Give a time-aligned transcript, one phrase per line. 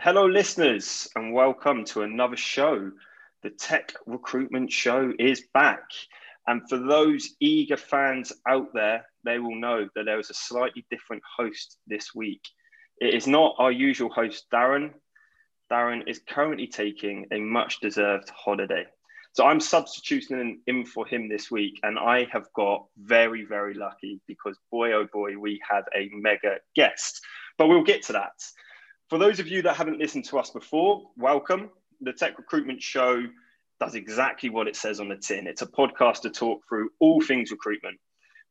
[0.00, 2.92] Hello, listeners, and welcome to another show.
[3.42, 5.82] The Tech Recruitment Show is back.
[6.46, 10.86] And for those eager fans out there, they will know that there is a slightly
[10.88, 12.42] different host this week.
[13.00, 14.92] It is not our usual host, Darren.
[15.68, 18.86] Darren is currently taking a much deserved holiday.
[19.32, 24.20] So I'm substituting in for him this week, and I have got very, very lucky
[24.28, 27.20] because boy, oh boy, we have a mega guest.
[27.56, 28.34] But we'll get to that.
[29.08, 31.70] For those of you that haven't listened to us before, welcome.
[32.02, 33.24] The Tech Recruitment Show
[33.80, 35.46] does exactly what it says on the tin.
[35.46, 37.98] It's a podcast to talk through all things recruitment.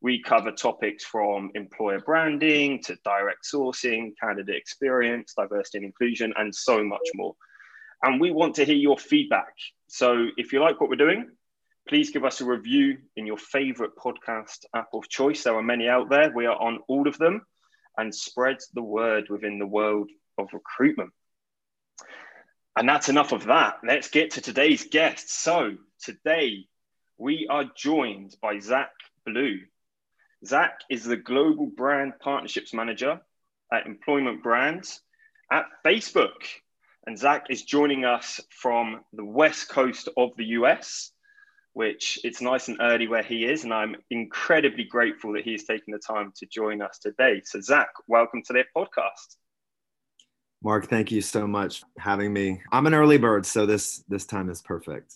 [0.02, 6.56] We cover topics from employer branding to direct sourcing, candidate experience, diversity and inclusion, and
[6.56, 7.36] so much more.
[8.02, 9.54] And we want to hear your feedback.
[9.90, 11.30] So if you like what we're doing,
[11.88, 15.44] please give us a review in your favorite podcast app of choice.
[15.44, 16.32] There are many out there.
[16.34, 17.46] We are on all of them
[17.96, 21.12] and spread the word within the world of recruitment.
[22.76, 23.78] And that's enough of that.
[23.84, 25.32] Let's get to today's guest.
[25.32, 26.68] So, today
[27.18, 28.92] we are joined by Zach
[29.26, 29.60] Blue.
[30.46, 33.20] Zach is the Global Brand Partnerships Manager
[33.74, 35.02] at Employment Brands
[35.52, 36.44] at Facebook.
[37.08, 41.12] And Zach is joining us from the west coast of the US,
[41.74, 43.64] which it's nice and early where he is.
[43.64, 47.42] And I'm incredibly grateful that he he's taken the time to join us today.
[47.44, 49.38] So, Zach, welcome to the podcast.
[50.64, 52.62] Mark, thank you so much having me.
[52.72, 55.16] I'm an early bird, so this this time is perfect.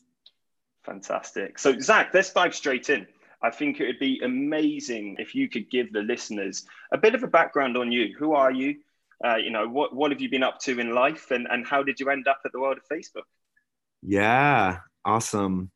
[0.83, 1.59] Fantastic.
[1.59, 3.07] So Zach, let's dive straight in.
[3.43, 7.23] I think it would be amazing if you could give the listeners a bit of
[7.23, 8.15] a background on you.
[8.17, 8.77] Who are you?
[9.23, 11.83] Uh, you know, what what have you been up to in life, and and how
[11.83, 13.23] did you end up at the world of Facebook?
[14.01, 15.71] Yeah, awesome.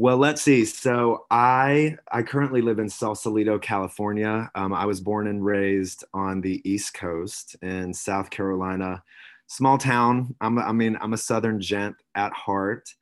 [0.00, 0.64] Well, let's see.
[0.64, 4.48] So I I currently live in Sausalito, California.
[4.54, 9.02] Um, I was born and raised on the East Coast in South Carolina,
[9.48, 10.36] small town.
[10.40, 12.94] I'm I mean I'm a Southern gent at heart,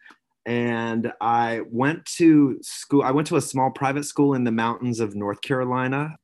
[0.47, 3.03] and I went to school.
[3.03, 6.17] I went to a small private school in the mountains of North Carolina,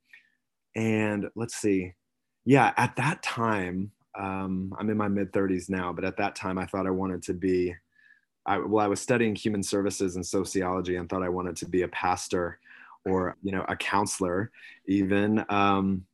[0.74, 1.92] and let's see,
[2.46, 3.92] yeah, at that time.
[4.18, 7.22] Um, I'm in my mid 30s now, but at that time I thought I wanted
[7.24, 7.74] to be
[8.46, 11.82] I, well, I was studying human services and sociology and thought I wanted to be
[11.82, 12.58] a pastor
[13.04, 14.50] or, you know, a counselor
[14.86, 15.44] even.
[15.48, 16.04] Um,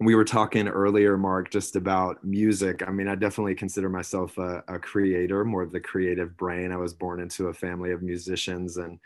[0.00, 2.82] we were talking earlier, Mark, just about music.
[2.86, 6.72] I mean, I definitely consider myself a, a creator, more of the creative brain.
[6.72, 8.98] I was born into a family of musicians, and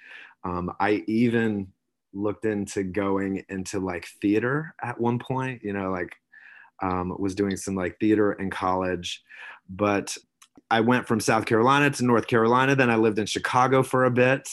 [0.44, 1.68] um, I even
[2.14, 5.62] looked into going into like theater at one point.
[5.62, 6.16] You know, like
[6.82, 9.22] um, was doing some like theater in college,
[9.68, 10.16] but
[10.70, 12.74] I went from South Carolina to North Carolina.
[12.74, 14.48] Then I lived in Chicago for a bit.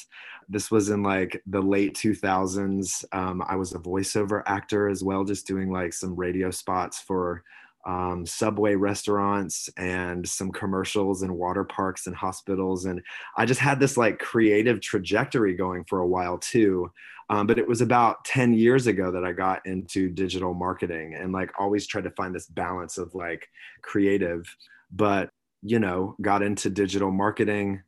[0.49, 3.05] This was in like the late 2000s.
[3.11, 7.43] Um, I was a voiceover actor as well, just doing like some radio spots for
[7.85, 12.85] um, subway restaurants and some commercials and water parks and hospitals.
[12.85, 13.01] And
[13.37, 16.91] I just had this like creative trajectory going for a while too.
[17.29, 21.31] Um, but it was about 10 years ago that I got into digital marketing and
[21.33, 23.49] like always tried to find this balance of like
[23.81, 24.45] creative.
[24.91, 25.31] But
[25.63, 27.81] you know, got into digital marketing,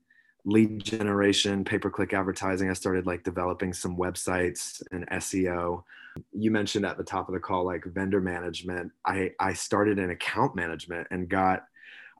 [0.46, 2.69] lead generation, pay per click advertising.
[2.69, 5.84] I started like developing some websites and SEO.
[6.31, 8.91] You mentioned at the top of the call, like vendor management.
[9.03, 11.66] I, I started in account management and got,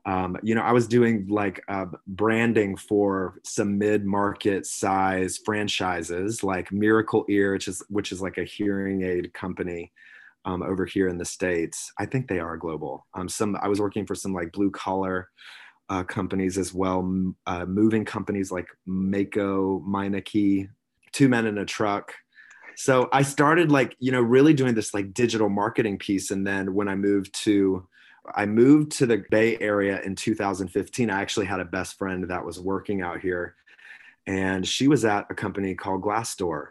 [0.04, 6.44] um, you know, I was doing like uh, branding for some mid market size franchises
[6.44, 9.92] like Miracle Ear, which is, which is like a hearing aid company
[10.46, 11.92] um, over here in the states.
[11.98, 13.06] I think they are global.
[13.14, 15.28] Um, some I was working for some like blue collar
[15.90, 20.68] uh, companies as well, uh, moving companies like Maaco, Meineke,
[21.12, 22.12] Two Men and a Truck.
[22.76, 26.74] So I started like you know really doing this like digital marketing piece, and then
[26.74, 27.86] when I moved to
[28.34, 31.10] I moved to the Bay Area in 2015.
[31.10, 33.54] I actually had a best friend that was working out here,
[34.26, 36.70] and she was at a company called Glassdoor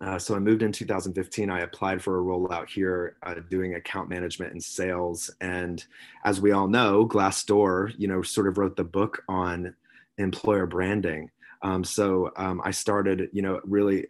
[0.00, 1.50] uh, so I moved in 2015.
[1.50, 5.30] I applied for a role out here uh, doing account management and sales.
[5.40, 5.84] And
[6.24, 9.74] as we all know, Glassdoor, you know, sort of wrote the book on
[10.18, 11.30] employer branding.
[11.62, 14.06] Um, so um, I started, you know, really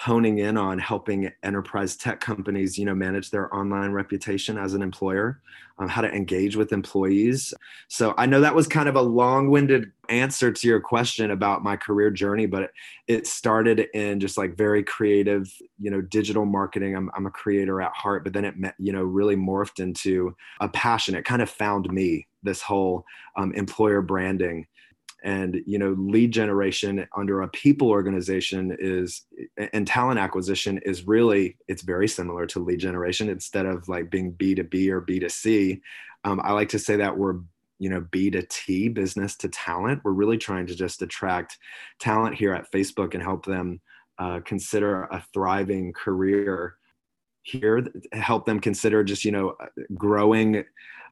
[0.00, 4.80] honing in on helping enterprise tech companies you know manage their online reputation as an
[4.80, 5.42] employer
[5.78, 7.52] um, how to engage with employees.
[7.88, 11.76] So i know that was kind of a long-winded answer to your question about my
[11.76, 12.70] career journey but
[13.08, 16.96] it started in just like very creative you know digital marketing.
[16.96, 20.34] I'm, I'm a creator at heart but then it met, you know really morphed into
[20.60, 21.14] a passion.
[21.14, 23.04] It kind of found me this whole
[23.36, 24.66] um, employer branding
[25.22, 29.22] and you know lead generation under a people organization is
[29.72, 34.32] and talent acquisition is really it's very similar to lead generation instead of like being
[34.32, 35.80] b2b or b2c
[36.24, 37.40] um, i like to say that we're
[37.80, 40.02] you know b to t business to talent.
[40.04, 41.58] We're really trying to just attract
[41.98, 43.80] talent here at facebook and help them
[44.18, 46.76] uh, consider a thriving career
[47.42, 49.56] here help them consider just you know
[49.94, 50.62] growing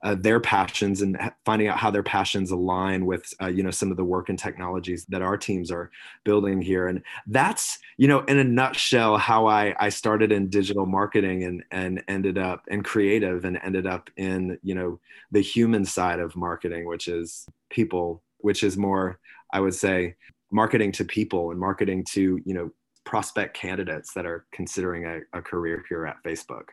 [0.02, 3.90] uh, their passions and finding out how their passions align with uh, you know some
[3.90, 5.90] of the work and technologies that our teams are
[6.24, 10.86] building here and that's you know in a nutshell how i i started in digital
[10.86, 15.00] marketing and and ended up in creative and ended up in you know
[15.32, 19.18] the human side of marketing which is people which is more
[19.52, 20.14] i would say
[20.50, 22.70] marketing to people and marketing to you know
[23.04, 26.68] prospect candidates that are considering a, a career here at facebook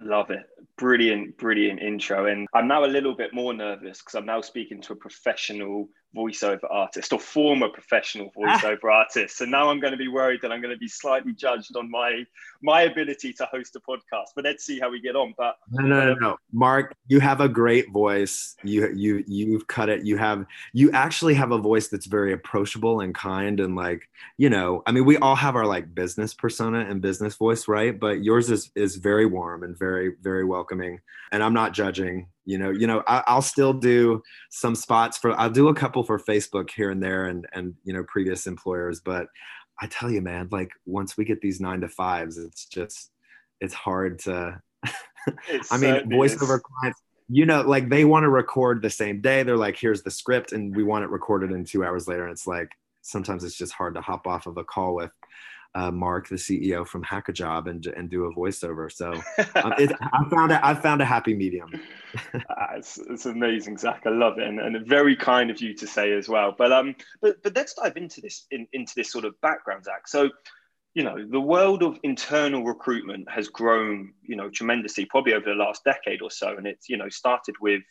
[0.00, 0.46] Love it.
[0.76, 2.26] Brilliant, brilliant intro.
[2.26, 5.88] And I'm now a little bit more nervous because I'm now speaking to a professional
[6.16, 8.58] voiceover artist or former professional ah.
[8.58, 9.36] voiceover artist.
[9.36, 11.90] So now I'm going to be worried that I'm going to be slightly judged on
[11.90, 12.24] my
[12.62, 14.32] my ability to host a podcast.
[14.34, 15.34] But let's see how we get on.
[15.36, 16.36] But no, no, no, no.
[16.52, 18.56] Mark, you have a great voice.
[18.62, 20.04] You you you've cut it.
[20.04, 24.50] You have you actually have a voice that's very approachable and kind and like, you
[24.50, 27.98] know, I mean, we all have our like business persona and business voice, right?
[27.98, 31.00] But yours is is very warm and very, very welcoming.
[31.32, 35.38] And I'm not judging you know you know I, will still do some spots for
[35.38, 39.00] i'll do a couple for facebook here and there and and you know previous employers
[39.00, 39.28] but
[39.80, 43.12] i tell you man like once we get these nine to fives it's just
[43.60, 44.60] it's hard to
[45.70, 49.56] i mean voiceover clients you know like they want to record the same day they're
[49.56, 52.48] like here's the script and we want it recorded in two hours later and it's
[52.48, 52.70] like
[53.02, 55.12] sometimes it's just hard to hop off of a call with
[55.74, 58.90] uh, Mark, the CEO from Hackajob, and and do a voiceover.
[58.90, 59.12] So
[59.62, 61.70] um, it, I found a, I found a happy medium.
[62.34, 62.38] uh,
[62.76, 64.02] it's, it's amazing, Zach.
[64.06, 66.54] I love it, and, and very kind of you to say as well.
[66.56, 70.08] But um, but but let's dive into this in, into this sort of background, Zach.
[70.08, 70.30] So
[70.94, 75.54] you know the world of internal recruitment has grown you know tremendously probably over the
[75.54, 77.82] last decade or so and it's you know started with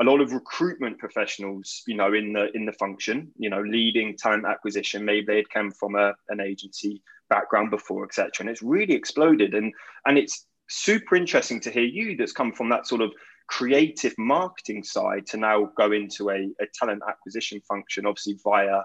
[0.00, 4.16] a lot of recruitment professionals, you know, in the in the function, you know, leading
[4.16, 5.04] talent acquisition.
[5.04, 8.30] Maybe they'd come from a, an agency background before, etc.
[8.40, 9.54] And it's really exploded.
[9.54, 9.72] And
[10.06, 13.12] and it's super interesting to hear you that's come from that sort of
[13.46, 18.80] creative marketing side to now go into a, a talent acquisition function, obviously via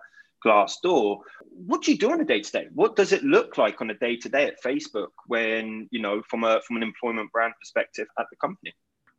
[0.46, 1.20] Glassdoor.
[1.52, 2.68] What do you do on a day to day?
[2.74, 6.22] What does it look like on a day to day at Facebook when you know
[6.30, 8.74] from a from an employment brand perspective at the company?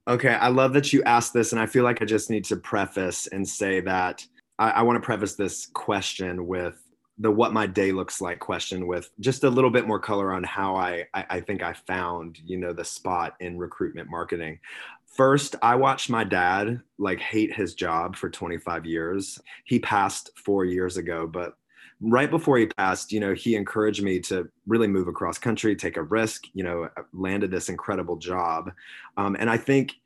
[0.09, 2.57] Okay, I love that you asked this, and I feel like I just need to
[2.57, 4.27] preface and say that
[4.59, 6.83] I, I want to preface this question with
[7.21, 10.43] the what my day looks like question with just a little bit more color on
[10.43, 14.59] how I, I, I think I found you know the spot in recruitment marketing.
[15.07, 19.39] First, I watched my dad like hate his job for 25 years.
[19.65, 21.57] He passed four years ago, but
[22.01, 25.99] right before he passed, you know, he encouraged me to really move across country, take
[25.99, 28.71] a risk, you know, landed this incredible job.
[29.17, 29.97] Um, and I think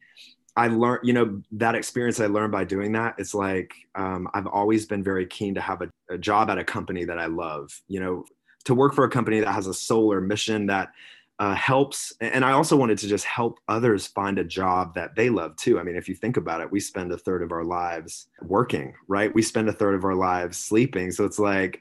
[0.56, 3.16] I learned, you know, that experience I learned by doing that.
[3.18, 6.64] It's like um, I've always been very keen to have a, a job at a
[6.64, 8.24] company that I love, you know,
[8.64, 10.90] to work for a company that has a solar mission that
[11.40, 15.28] uh, helps and i also wanted to just help others find a job that they
[15.28, 17.64] love too i mean if you think about it we spend a third of our
[17.64, 21.80] lives working right we spend a third of our lives sleeping so it's like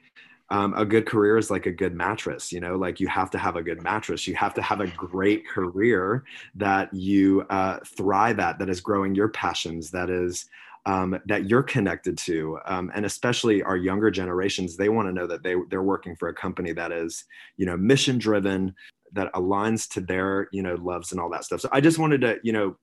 [0.50, 3.38] um, a good career is like a good mattress you know like you have to
[3.38, 4.28] have a good mattress.
[4.28, 6.24] You have to have a great career
[6.56, 10.46] that you uh, thrive at that is growing your passions that is
[10.86, 12.60] um, that you're connected to.
[12.66, 16.30] Um, and especially our younger generations they want to know that they, they're working for
[16.30, 17.26] a company that is
[17.58, 18.76] you know mission driven
[19.14, 21.62] that aligns to their you know loves and all that stuff.
[21.62, 22.76] So i just wanted to you know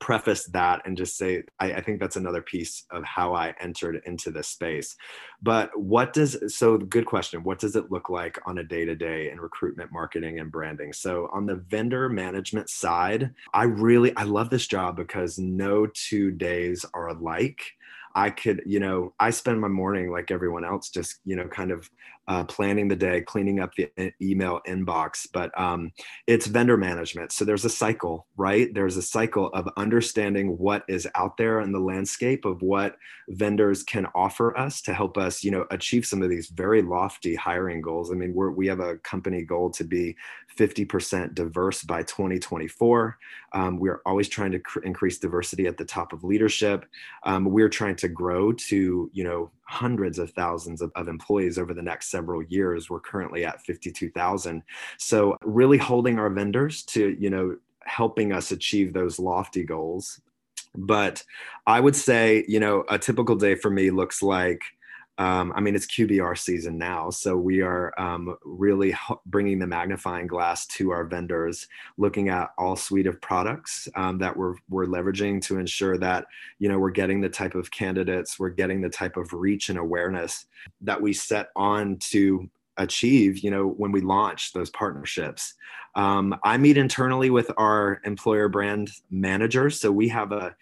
[0.00, 4.00] preface that and just say I, I, think that's another piece of how i entered
[4.06, 4.96] into this space.
[5.42, 7.44] But what does so good question.
[7.44, 10.92] What does it look like on a day-to-day in recruitment marketing and branding?
[10.94, 16.30] So on the vendor management side i really i love this job because no two
[16.30, 17.62] days are alike.
[18.14, 21.70] I could, you know, I spend my morning like everyone else, just, you know, kind
[21.70, 21.88] of
[22.30, 23.90] uh, planning the day, cleaning up the
[24.22, 25.90] email inbox, but um,
[26.28, 27.32] it's vendor management.
[27.32, 28.72] So there's a cycle, right?
[28.72, 32.94] There's a cycle of understanding what is out there in the landscape of what
[33.30, 37.34] vendors can offer us to help us, you know, achieve some of these very lofty
[37.34, 38.12] hiring goals.
[38.12, 40.16] I mean, we're, we have a company goal to be
[40.56, 43.18] 50% diverse by 2024.
[43.52, 46.86] Um, we're always trying to cr- increase diversity at the top of leadership.
[47.24, 51.72] Um, we're trying to grow to, you know, hundreds of thousands of, of, employees over
[51.74, 52.90] the next several years.
[52.90, 54.62] We're currently at 52,000.
[54.98, 60.20] So really holding our vendors to, you know, helping us achieve those lofty goals.
[60.74, 61.24] But
[61.66, 64.62] I would say, you know, a typical day for me looks like
[65.20, 68.96] um, I mean, it's QBR season now, so we are um, really
[69.26, 74.34] bringing the magnifying glass to our vendors, looking at all suite of products um, that
[74.34, 76.24] we're we're leveraging to ensure that
[76.58, 79.78] you know we're getting the type of candidates, we're getting the type of reach and
[79.78, 80.46] awareness
[80.80, 82.48] that we set on to
[82.78, 85.52] achieve you know when we launch those partnerships.
[85.96, 90.54] Um, i meet internally with our employer brand managers so we have a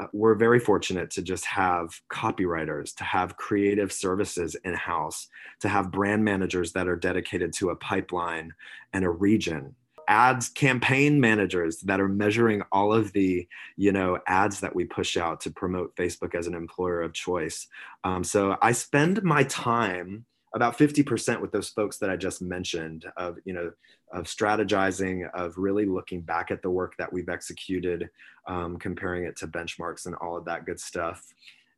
[0.00, 5.28] uh, we're very fortunate to just have copywriters, to have creative services in house,
[5.60, 8.52] to have brand managers that are dedicated to a pipeline
[8.92, 9.74] and a region.
[10.06, 15.16] Ads campaign managers that are measuring all of the you know ads that we push
[15.16, 17.68] out to promote facebook as an employer of choice.
[18.04, 23.06] Um, so i spend my time about 50% with those folks that I just mentioned
[23.16, 23.72] of, you know,
[24.14, 28.08] of strategizing, of really looking back at the work that we've executed,
[28.46, 31.34] um, comparing it to benchmarks and all of that good stuff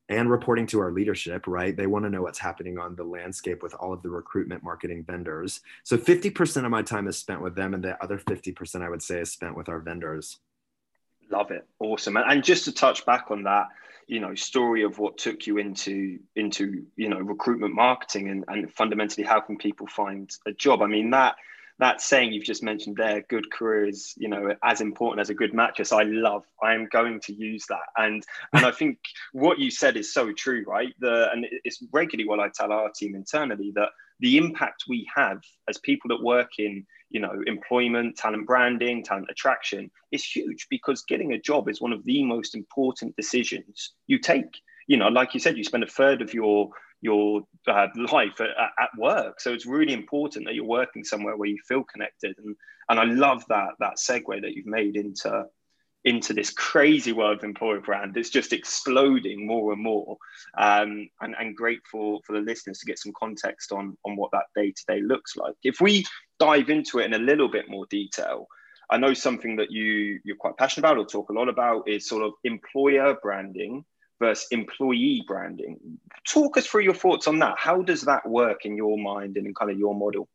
[0.09, 1.77] and reporting to our leadership, right?
[1.77, 5.05] They want to know what's happening on the landscape with all of the recruitment marketing
[5.05, 5.61] vendors.
[5.83, 9.03] So 50% of my time is spent with them, and the other 50% I would
[9.03, 10.39] say is spent with our vendors.
[11.29, 11.67] Love it.
[11.81, 12.17] Awesome.
[12.17, 13.67] And just to touch back on that,
[14.07, 18.73] you know story of what took you into into you know recruitment marketing and, and
[18.73, 21.35] fundamentally how can people find a job i mean that
[21.79, 25.35] that saying you've just mentioned there good career is you know as important as a
[25.35, 25.93] good mattress.
[25.93, 27.87] I love i am going to use that.
[27.97, 28.99] And and i think
[29.33, 30.95] what you said is so true right?
[31.01, 33.91] The and it's regularly what i tell our team internally that
[34.21, 39.29] the impact we have as people that work in you know employment talent branding talent
[39.31, 44.19] attraction is huge because getting a job is one of the most important decisions you
[44.19, 44.61] take.
[44.87, 46.71] You know like you said you spend a third of your
[47.07, 48.51] your uh, life at,
[48.85, 49.41] at, work.
[49.41, 52.35] So it's really important that you're working somewhere where you feel connected.
[52.39, 52.57] And
[52.89, 55.45] and i love that that segue that you've made into
[56.05, 60.17] into this crazy world of employer brand it's just exploding more and more.
[60.57, 64.31] Um, and, and great for, for the listeners to get some context on, on what
[64.31, 65.57] that day to day looks like.
[65.65, 66.05] If we
[66.39, 68.47] dive into it in a little bit more detail,
[68.89, 72.09] I know something that you, you're quite passionate about or talk a lot about is
[72.09, 73.85] sort of employer branding
[74.19, 75.79] versus employee branding.
[76.27, 77.55] Talk us through your thoughts on that.
[77.59, 80.29] How does that work in your mind and in kind of your model?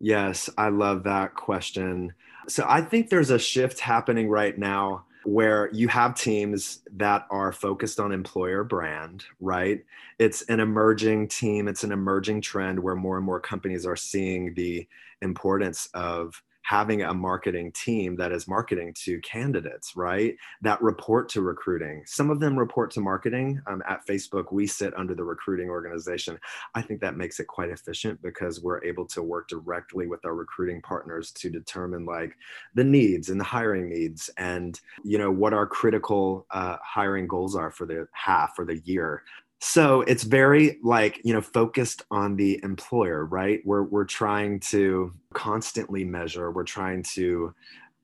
[0.00, 2.14] Yes, I love that question.
[2.48, 7.52] So I think there's a shift happening right now where you have teams that are
[7.52, 9.84] focused on employer brand, right?
[10.18, 14.54] It's an emerging team, it's an emerging trend where more and more companies are seeing
[14.54, 14.88] the
[15.20, 20.36] importance of having a marketing team that is marketing to candidates, right?
[20.62, 22.04] That report to recruiting.
[22.06, 23.60] Some of them report to marketing.
[23.66, 26.38] Um, at Facebook, we sit under the recruiting organization.
[26.76, 30.36] I think that makes it quite efficient because we're able to work directly with our
[30.36, 32.36] recruiting partners to determine like
[32.76, 37.56] the needs and the hiring needs and you know what our critical uh, hiring goals
[37.56, 39.24] are for the half or the year
[39.60, 43.60] so it's very like you know focused on the employer right?
[43.64, 47.54] We're we're trying to constantly measure we're trying to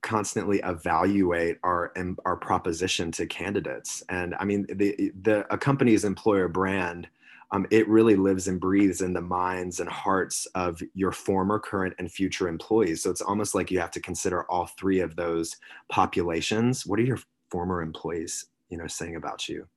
[0.02, 1.92] constantly evaluate our
[2.26, 4.02] our proposition to candidates.
[4.08, 7.08] And i mean the the a company's employer brand
[7.52, 11.94] um, it really lives and breathes in the minds and hearts of your former current
[12.00, 13.04] and future employees.
[13.04, 15.54] So it's almost like you have to consider all three of those
[15.88, 16.84] populations.
[16.86, 19.68] What are your former employees you know saying about you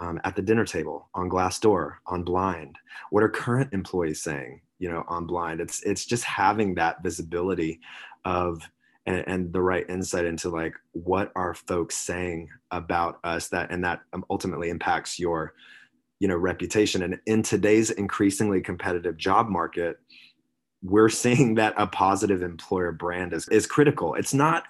[0.00, 2.76] um, at the dinner table, on Glassdoor, on Blind?
[3.10, 4.60] What are current employees saying?
[4.78, 5.60] You know, on Blind.
[5.60, 7.80] It's it's just having that visibility
[8.24, 8.68] of
[9.06, 13.84] and, and, the right insight into like what are folks saying about us that and
[13.84, 15.54] that um, ultimately impacts your
[16.18, 19.98] you know reputation and in today's increasingly competitive job market
[20.82, 24.64] we're seeing that a positive employer brand is, is critical it's not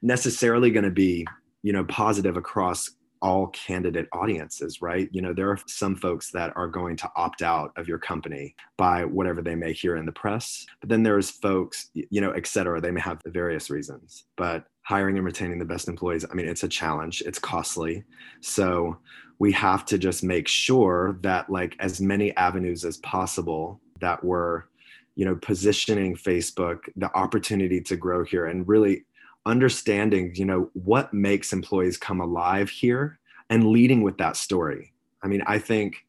[0.00, 1.26] necessarily going to be
[1.62, 2.90] you know positive across
[3.22, 5.08] all candidate audiences, right?
[5.12, 8.54] You know, there are some folks that are going to opt out of your company
[8.76, 10.66] by whatever they may hear in the press.
[10.80, 12.80] But then there's folks, you know, et cetera.
[12.80, 14.24] They may have various reasons.
[14.36, 18.04] But hiring and retaining the best employees, I mean, it's a challenge, it's costly.
[18.40, 18.98] So
[19.38, 24.64] we have to just make sure that, like, as many avenues as possible that we're
[25.14, 29.04] you know positioning facebook the opportunity to grow here and really
[29.46, 33.18] understanding you know what makes employees come alive here
[33.50, 34.92] and leading with that story.
[35.22, 36.06] I mean i think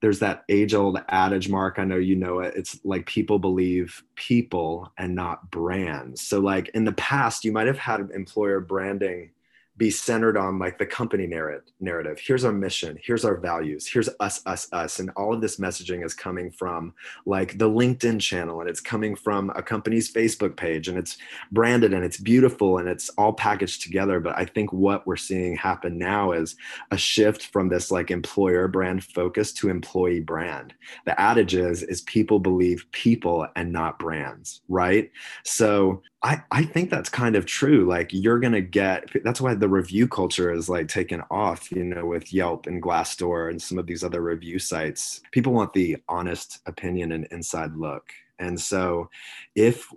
[0.00, 4.02] there's that age old adage mark i know you know it it's like people believe
[4.14, 6.20] people and not brands.
[6.20, 9.30] So like in the past you might have had employer branding
[9.78, 12.18] be centered on like the company narrative.
[12.20, 12.98] Here's our mission.
[13.02, 13.86] Here's our values.
[13.86, 14.98] Here's us us us.
[14.98, 16.92] And all of this messaging is coming from
[17.24, 21.16] like the linkedin channel and it's coming from a company's facebook page and it's
[21.52, 24.20] branded and it's beautiful and it's all packaged together.
[24.20, 26.56] But i think what we're seeing happen now is
[26.90, 30.74] a shift from this like employer brand focus to employee brand.
[31.06, 35.10] The adage is is people believe people and not brands right?
[35.44, 37.86] So I, I think that's kind of true.
[37.86, 42.06] Like you're gonna get that's why the review culture is like taken off, you know,
[42.06, 45.20] with Yelp and Glassdoor and some of these other review sites.
[45.32, 48.10] People want the honest opinion and inside look.
[48.38, 49.10] And so
[49.54, 49.92] if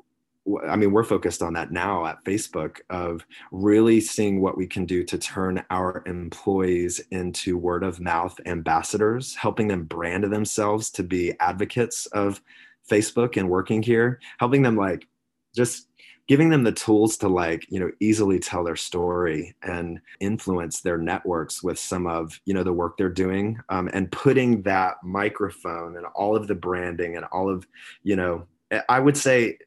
[0.68, 4.86] I mean, we're focused on that now at Facebook of really seeing what we can
[4.86, 11.04] do to turn our employees into word of mouth ambassadors, helping them brand themselves to
[11.04, 12.42] be advocates of
[12.90, 15.08] Facebook and working here, helping them like
[15.56, 15.88] just
[16.32, 20.98] giving them the tools to like you know easily tell their story and influence their
[20.98, 25.98] networks with some of you know the work they're doing um, and putting that microphone
[25.98, 27.68] and all of the branding and all of
[28.04, 28.48] you know
[28.88, 29.58] i would say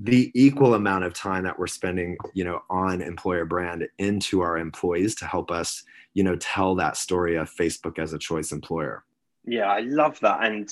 [0.00, 4.58] the equal amount of time that we're spending you know on employer brand into our
[4.58, 9.04] employees to help us you know tell that story of facebook as a choice employer.
[9.44, 10.42] Yeah i love that.
[10.42, 10.68] And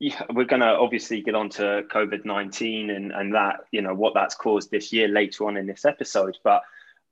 [0.00, 3.94] yeah, we're going to obviously get on to COVID 19 and, and that, you know,
[3.94, 6.38] what that's caused this year later on in this episode.
[6.44, 6.62] But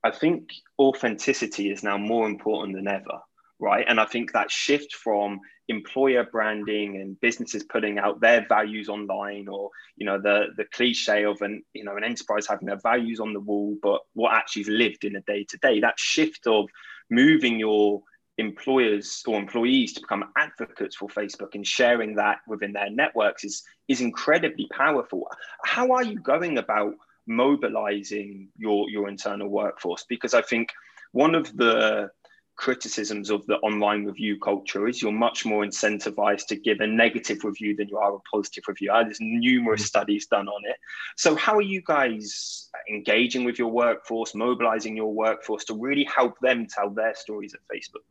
[0.04, 3.20] I think authenticity is now more important than ever,
[3.58, 3.84] right?
[3.88, 9.48] And I think that shift from employer branding and businesses putting out their values online
[9.48, 13.18] or you know the the cliche of an you know an enterprise having their values
[13.18, 16.46] on the wall but what actually is lived in a day to day that shift
[16.46, 16.68] of
[17.10, 18.00] moving your
[18.38, 23.62] employers or employees to become advocates for Facebook and sharing that within their networks is
[23.88, 25.28] is incredibly powerful.
[25.64, 26.94] How are you going about
[27.26, 30.04] mobilizing your your internal workforce?
[30.08, 30.70] Because I think
[31.12, 32.10] one of the
[32.56, 37.44] criticisms of the online review culture is you're much more incentivized to give a negative
[37.44, 38.90] review than you are a positive review.
[38.92, 39.86] There's numerous mm-hmm.
[39.86, 40.76] studies done on it.
[41.16, 46.38] So, how are you guys engaging with your workforce, mobilizing your workforce to really help
[46.40, 48.04] them tell their stories at Facebook?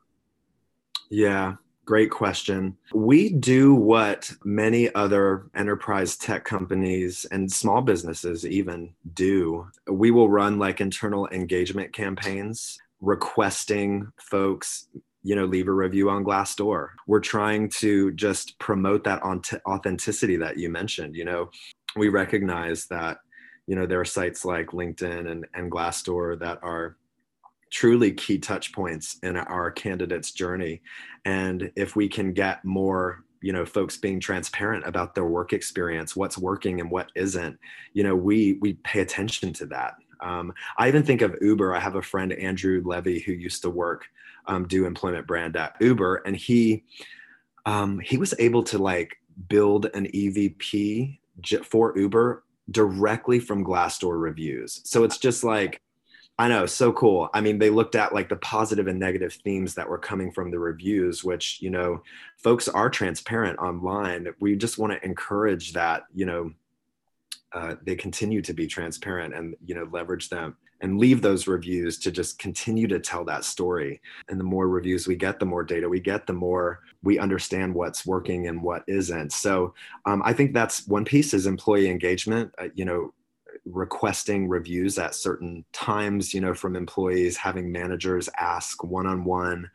[1.09, 2.77] Yeah, great question.
[2.93, 9.67] We do what many other enterprise tech companies and small businesses even do.
[9.89, 14.87] We will run like internal engagement campaigns requesting folks
[15.21, 19.21] you know leave a review on glassdoor we're trying to just promote that
[19.67, 21.49] authenticity that you mentioned you know
[21.97, 23.17] we recognize that
[23.67, 26.95] you know there are sites like linkedin and, and glassdoor that are
[27.75, 30.81] truly key touch points in our candidates journey.
[31.25, 36.15] And if we can get more you know folks being transparent about their work experience
[36.15, 37.59] what's working and what isn't
[37.93, 39.95] you know we we pay attention to that.
[40.21, 41.75] Um, i even think of uber.
[41.75, 44.05] I have a friend andrew levy who used to work
[44.47, 46.85] um, do employment brand at uber and he
[47.65, 49.17] um, he was able to like
[49.49, 51.19] build an evp
[51.65, 54.81] for uber directly from glassdoor reviews.
[54.85, 55.81] So it's just like
[56.37, 57.29] I know, so cool.
[57.33, 60.51] I mean, they looked at like the positive and negative themes that were coming from
[60.51, 62.03] the reviews, which, you know,
[62.37, 64.27] folks are transparent online.
[64.41, 66.51] We just want to encourage that, you know,
[67.53, 71.97] uh, they continue to be transparent and, you know, leverage them and leave those reviews
[71.99, 74.01] to just continue to tell that story.
[74.27, 77.73] And the more reviews we get, the more data we get, the more we understand
[77.73, 79.31] what's working and what isn't.
[79.31, 79.73] So
[80.05, 82.51] um, I think that's one piece is employee engagement.
[82.59, 83.13] Uh, you know,
[83.65, 89.69] requesting reviews at certain times, you know, from employees, having managers ask one on one.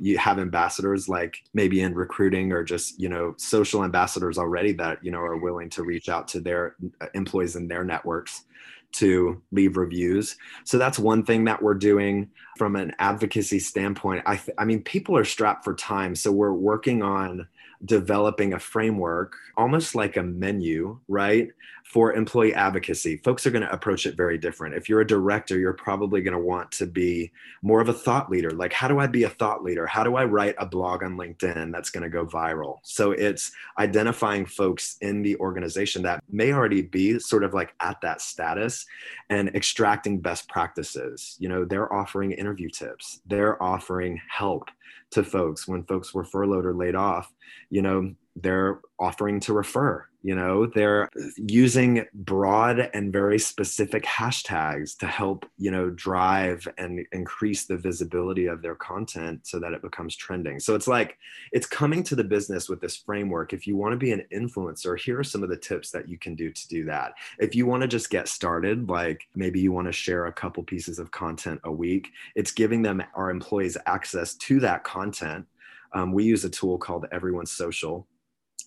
[0.00, 5.04] You have ambassadors like maybe in recruiting or just, you know, social ambassadors already that,
[5.04, 8.44] you know, are willing to reach out to their uh, employees in their networks
[8.92, 10.36] to leave reviews.
[10.64, 14.22] So that's one thing that we're doing from an advocacy standpoint.
[14.26, 16.14] I, th- I mean, people are strapped for time.
[16.14, 17.46] So we're working on
[17.84, 21.48] developing a framework, almost like a menu, right,
[21.92, 23.18] for employee advocacy.
[23.18, 24.74] Folks are going to approach it very different.
[24.74, 28.30] If you're a director, you're probably going to want to be more of a thought
[28.30, 28.50] leader.
[28.50, 29.86] Like, how do I be a thought leader?
[29.86, 32.78] How do I write a blog on LinkedIn that's going to go viral?
[32.82, 38.00] So it's identifying folks in the organization that may already be sort of like at
[38.00, 38.86] that status
[39.28, 41.36] and extracting best practices.
[41.40, 44.70] You know, they're offering interview tips, they're offering help
[45.10, 47.30] to folks when folks were furloughed or laid off
[47.68, 54.96] you know they're offering to refer you know they're using broad and very specific hashtags
[54.98, 59.82] to help you know drive and increase the visibility of their content so that it
[59.82, 60.60] becomes trending.
[60.60, 61.18] So it's like
[61.52, 63.52] it's coming to the business with this framework.
[63.52, 66.18] If you want to be an influencer here are some of the tips that you
[66.18, 67.12] can do to do that.
[67.38, 70.62] If you want to just get started like maybe you want to share a couple
[70.62, 75.46] pieces of content a week it's giving them our employees access to that content.
[75.92, 78.04] Um, we use a tool called EveryoneSocial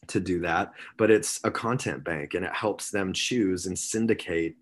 [0.08, 4.56] to do that, but it's a content bank and it helps them choose and syndicate.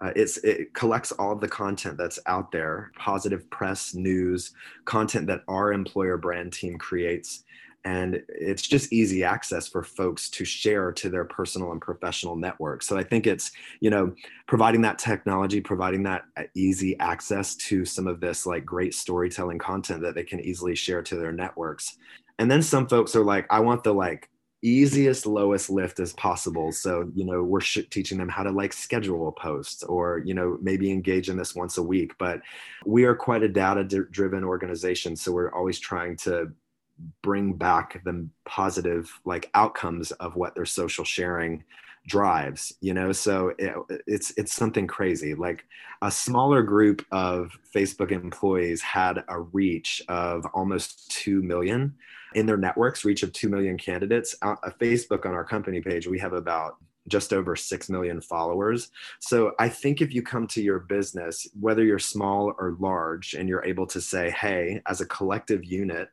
[0.00, 4.52] Uh, it's it collects all of the content that's out there, positive press, news,
[4.84, 7.44] content that our employer brand team creates,
[7.84, 12.82] and it's just easy access for folks to share to their personal and professional network.
[12.82, 14.14] So I think it's you know
[14.46, 19.58] providing that technology, providing that uh, easy access to some of this like great storytelling
[19.58, 21.98] content that they can easily share to their networks.
[22.40, 24.30] And then some folks are like, I want the like
[24.62, 26.72] easiest lowest lift as possible.
[26.72, 30.34] So you know we're sh- teaching them how to like schedule a post or you
[30.34, 32.40] know maybe engage in this once a week but
[32.84, 35.16] we are quite a data driven organization.
[35.16, 36.52] So we're always trying to
[37.22, 41.64] bring back the positive like outcomes of what their social sharing
[42.06, 43.12] drives you know?
[43.12, 43.74] So it,
[44.06, 45.34] it's it's something crazy.
[45.34, 45.64] Like
[46.02, 51.94] a smaller group of facebook employees had a reach of almost 2 million
[52.34, 56.06] in their networks reach of 2 million candidates uh, a facebook on our company page
[56.06, 56.76] we have about
[57.08, 58.90] just over 6 million followers.
[59.18, 63.48] So I think if you come to your business, whether you're small or large, and
[63.48, 66.08] you're able to say, hey, as a collective unit,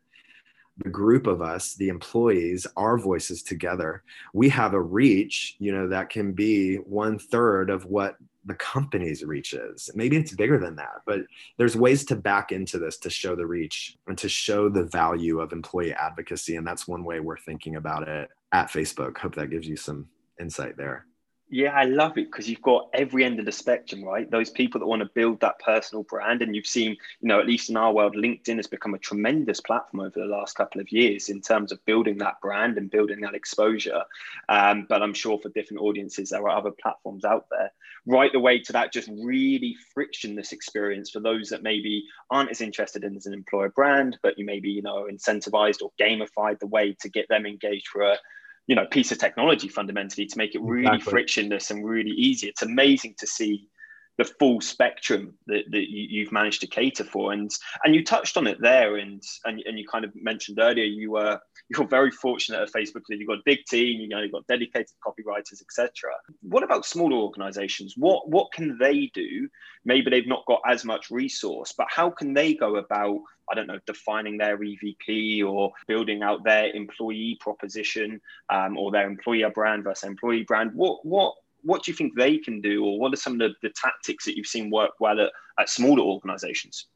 [0.83, 4.03] the group of us, the employees, our voices together,
[4.33, 8.15] we have a reach, you know, that can be one third of what
[8.47, 9.89] the company's reach is.
[9.93, 11.21] Maybe it's bigger than that, but
[11.57, 15.39] there's ways to back into this to show the reach and to show the value
[15.39, 16.55] of employee advocacy.
[16.55, 19.17] And that's one way we're thinking about it at Facebook.
[19.17, 20.07] Hope that gives you some
[20.39, 21.05] insight there.
[21.49, 24.29] Yeah, I love it because you've got every end of the spectrum, right?
[24.29, 26.41] Those people that want to build that personal brand.
[26.41, 29.61] And you've seen, you know, at least in our world, LinkedIn has become a tremendous
[29.61, 33.21] platform over the last couple of years in terms of building that brand and building
[33.21, 34.01] that exposure.
[34.49, 37.71] Um, but I'm sure for different audiences, there are other platforms out there.
[38.05, 42.59] Right the way to that just really frictionless experience for those that maybe aren't as
[42.59, 46.67] interested in as an employer brand, but you maybe, you know, incentivized or gamified the
[46.67, 48.17] way to get them engaged for a
[48.67, 51.11] you know piece of technology fundamentally to make it really exactly.
[51.11, 53.65] frictionless and really easy it's amazing to see
[54.17, 57.33] the full spectrum that, that you, have managed to cater for.
[57.33, 57.51] And
[57.83, 61.11] and you touched on it there and, and and you kind of mentioned earlier you
[61.11, 64.31] were you're very fortunate at facebook that you've got a big team you know you've
[64.31, 67.93] got dedicated copywriters etc what about smaller organizations?
[67.97, 69.49] What what can they do?
[69.85, 73.67] Maybe they've not got as much resource but how can they go about I don't
[73.67, 79.85] know, defining their EVP or building out their employee proposition um, or their employer brand
[79.85, 80.71] versus employee brand.
[80.73, 81.33] What what
[81.67, 84.25] what do you think they can do, or what are some of the, the tactics
[84.25, 86.87] that you've seen work well at, at smaller organizations?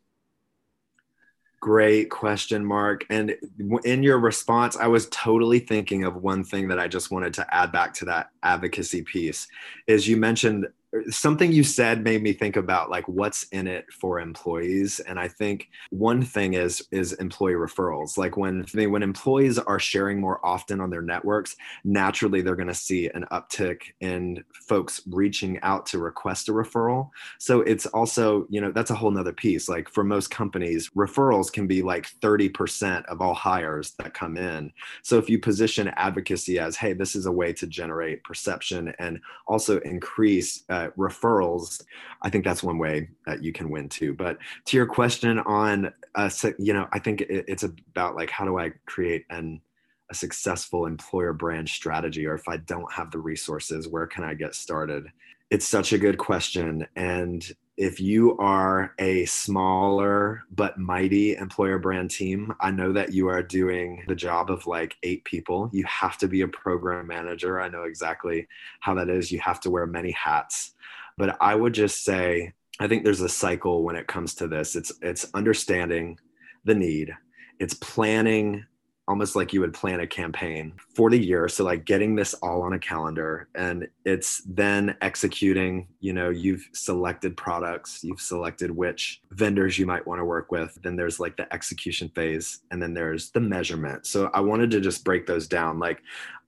[1.59, 3.05] Great question, Mark.
[3.11, 3.35] And
[3.83, 7.55] in your response, I was totally thinking of one thing that I just wanted to
[7.55, 9.47] add back to that advocacy piece.
[9.85, 10.67] Is you mentioned
[11.09, 15.27] something you said made me think about like what's in it for employees and i
[15.27, 18.17] think one thing is is employee referrals.
[18.17, 22.73] Like when when employees are sharing more often on their networks naturally they're going to
[22.73, 27.09] see an uptick in folks reaching out to request a referral.
[27.39, 29.67] So it's also you know that's a whole nother piece.
[29.69, 34.71] Like for most companies referrals can be like 30% of all hires that come in.
[35.03, 39.19] So if you position advocacy as hey this is a way to generate perception and
[39.47, 41.83] also increase uh, referrals,
[42.21, 44.13] I think that's one way that you can win too.
[44.13, 48.45] But to your question on, uh, you know, I think it, it's about like how
[48.45, 49.61] do I create an
[50.09, 54.33] a successful employer brand strategy, or if I don't have the resources, where can I
[54.33, 55.07] get started?
[55.49, 57.49] It's such a good question, and
[57.81, 63.41] if you are a smaller but mighty employer brand team, I know that you are
[63.41, 65.67] doing the job of like eight people.
[65.73, 67.59] You have to be a program manager.
[67.59, 68.47] I know exactly
[68.81, 69.31] how that is.
[69.31, 70.75] You have to wear many hats.
[71.17, 74.75] But I would just say, I think there's a cycle when it comes to this.
[74.75, 76.19] It's it's understanding
[76.63, 77.11] the need.
[77.59, 78.63] It's planning
[79.07, 81.47] almost like you would plan a campaign for the year.
[81.47, 86.67] So like getting this all on a calendar and it's then executing you know you've
[86.73, 90.77] selected products you've selected which vendors you might want to work with.
[90.83, 94.05] Then there's like the execution phase and then there's the measurement.
[94.05, 95.79] So i wanted to just break those down.
[95.79, 96.01] Like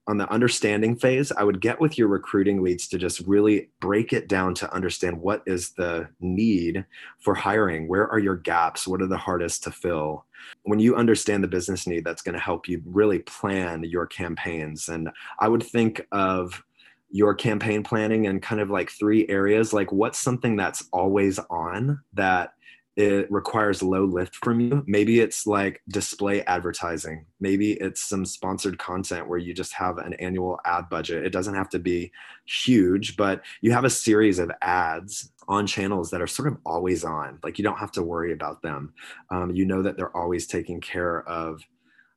[0.08, 4.12] on the understanding phase, I would get with your recruiting leads to just really break
[4.12, 6.86] it down to understand what is the need
[7.20, 7.88] for hiring.
[7.88, 8.86] Where are your gaps?
[8.86, 10.26] What are the hardest to fill?
[10.64, 14.90] When you understand the business need, that's going to help you really plan your campaigns.
[14.90, 16.62] And I would think of
[17.10, 22.02] your campaign planning in kind of like three areas like what's something that's always on
[22.14, 22.54] that
[22.96, 24.84] it requires low lift from you.
[24.86, 27.26] Maybe it's like display advertising.
[27.40, 31.26] Maybe it's some sponsored content where you just have an annual ad budget.
[31.26, 32.12] It doesn't have to be
[32.46, 37.04] huge, but you have a series of ads on channels that are sort of always
[37.04, 37.40] on.
[37.44, 38.94] Like you don't have to worry about them.
[39.32, 41.62] Um, you know that they're always taking care of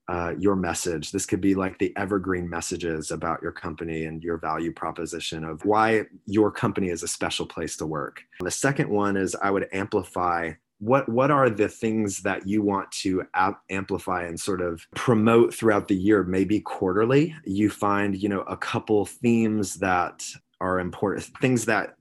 [0.09, 1.11] uh, your message.
[1.11, 5.65] This could be like the evergreen messages about your company and your value proposition of
[5.65, 8.23] why your company is a special place to work.
[8.41, 12.91] The second one is I would amplify what what are the things that you want
[12.93, 13.23] to
[13.71, 18.57] amplify and sort of promote throughout the year maybe quarterly you find you know a
[18.57, 20.25] couple themes that
[20.61, 21.97] are important things that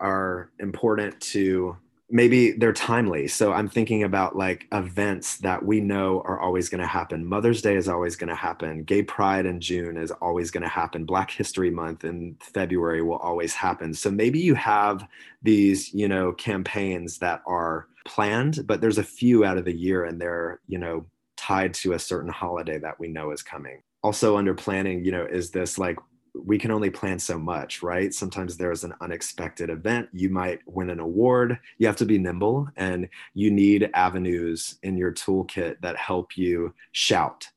[0.00, 1.76] are important to
[2.10, 3.28] maybe they're timely.
[3.28, 7.24] So I'm thinking about like events that we know are always going to happen.
[7.24, 8.82] Mother's Day is always going to happen.
[8.82, 11.04] Gay Pride in June is always going to happen.
[11.04, 13.94] Black History Month in February will always happen.
[13.94, 15.06] So maybe you have
[15.42, 20.04] these, you know, campaigns that are planned, but there's a few out of the year
[20.04, 23.82] and they're, you know, tied to a certain holiday that we know is coming.
[24.02, 25.98] Also under planning, you know, is this like
[26.34, 28.14] we can only plan so much, right?
[28.14, 30.08] Sometimes there's an unexpected event.
[30.12, 31.58] You might win an award.
[31.78, 36.74] You have to be nimble and you need avenues in your toolkit that help you
[36.92, 37.48] shout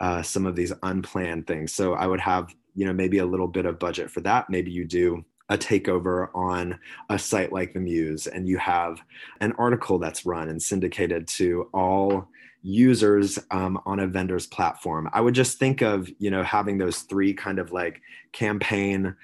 [0.00, 1.72] uh, some of these unplanned things.
[1.72, 4.50] So I would have, you know, maybe a little bit of budget for that.
[4.50, 6.78] Maybe you do a takeover on
[7.08, 9.00] a site like the Muse and you have
[9.40, 12.28] an article that's run and syndicated to all
[12.62, 15.08] users um, on a vendor's platform.
[15.12, 18.00] I would just think of you know having those three kind of like
[18.32, 19.14] campaign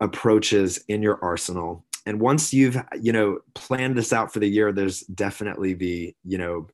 [0.00, 1.84] approaches in your arsenal.
[2.06, 6.38] And once you've you know planned this out for the year there's definitely the you
[6.38, 6.66] know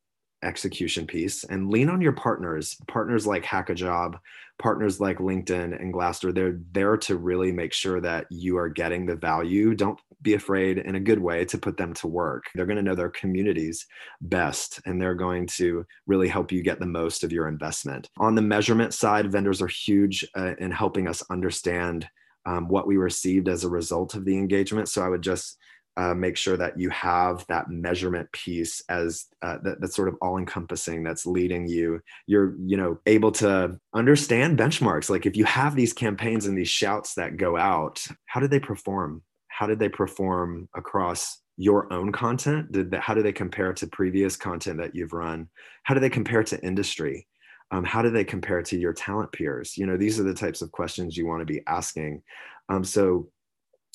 [0.43, 4.19] execution piece and lean on your partners partners like Hack-A-Job
[4.61, 6.35] partners like linkedin and glassdoor.
[6.35, 9.75] They're there to really make sure that you are getting the value.
[9.75, 12.45] Don't be afraid in a good way to put them to work.
[12.55, 13.87] They're going to know their communities
[14.21, 18.11] best and they're going to really help you get the most of your investment.
[18.19, 22.07] On the measurement side vendors are huge uh, in helping us understand
[22.45, 24.89] um, what we received as a result of the engagement.
[24.89, 25.57] So i would just
[26.01, 30.17] uh, make sure that you have that measurement piece as uh, that, that's sort of
[30.23, 32.01] all encompassing that's leading you.
[32.27, 35.11] You're you know able to understand benchmarks.
[35.11, 38.61] Like if you have these campaigns and these shouts that go out how did they
[38.61, 39.23] perform?
[39.49, 42.73] How did they perform across your own content?
[42.73, 45.51] Did that how do they compare to previous content that you've run?
[45.83, 47.29] How do they compare to industry?
[47.73, 49.77] Um, how do they compare to your talent peers?
[49.77, 52.23] You know these are the types of questions you want to be asking.
[52.71, 53.29] Um, so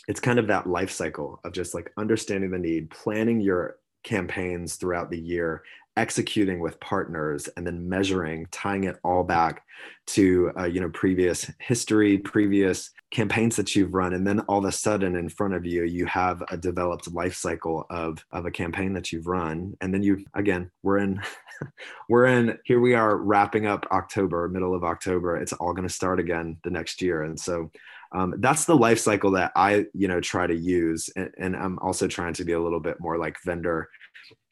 [0.07, 4.75] it's kind of that life cycle of just like understanding the need, planning your campaigns
[4.75, 5.63] throughout the year,
[5.97, 9.63] executing with partners, and then measuring, tying it all back
[10.05, 14.65] to uh, you know previous history, previous campaigns that you've run, and then all of
[14.65, 18.51] a sudden in front of you, you have a developed life cycle of of a
[18.51, 21.21] campaign that you've run, and then you again, we're in,
[22.09, 25.37] we're in here we are wrapping up October, middle of October.
[25.37, 27.71] It's all going to start again the next year, and so
[28.11, 31.09] um, that's the life cycle that I, you know, try to use.
[31.15, 33.89] And, and, I'm also trying to be a little bit more like vendor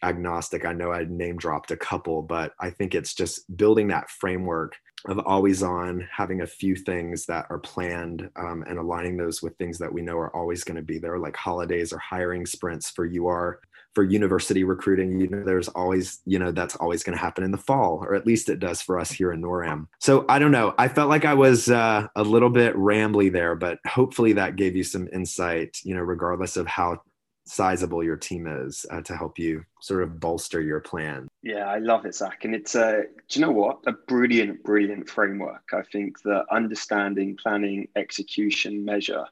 [0.03, 0.65] agnostic.
[0.65, 4.75] I know I name dropped a couple, but I think it's just building that framework
[5.05, 9.57] of always on, having a few things that are planned um, and aligning those with
[9.57, 12.89] things that we know are always going to be there, like holidays or hiring sprints
[12.89, 13.59] for UR
[13.93, 17.51] for university recruiting, you know, there's always, you know, that's always going to happen in
[17.51, 19.87] the fall, or at least it does for us here in NORAM.
[19.99, 20.73] So I don't know.
[20.77, 24.75] I felt like I was uh, a little bit rambly there, but hopefully that gave
[24.75, 27.01] you some insight, you know, regardless of how
[27.45, 31.27] sizable your team is uh, to help you sort of bolster your plan.
[31.41, 32.45] Yeah, I love it, Zach.
[32.45, 33.79] And it's a, do you know what?
[33.85, 35.63] A brilliant, brilliant framework.
[35.73, 39.25] I think that understanding, planning, execution, measure